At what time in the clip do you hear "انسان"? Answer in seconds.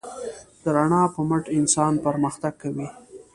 1.59-1.93